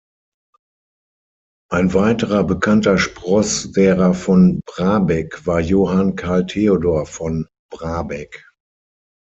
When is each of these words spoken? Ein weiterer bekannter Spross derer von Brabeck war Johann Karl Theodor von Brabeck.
Ein 1.69 1.93
weiterer 1.93 2.43
bekannter 2.43 2.97
Spross 2.97 3.71
derer 3.71 4.15
von 4.15 4.59
Brabeck 4.65 5.45
war 5.45 5.59
Johann 5.59 6.15
Karl 6.15 6.47
Theodor 6.47 7.05
von 7.05 7.45
Brabeck. 7.71 8.49